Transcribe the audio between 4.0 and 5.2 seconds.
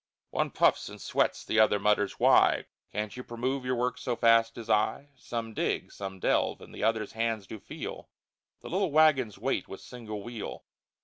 fast as I?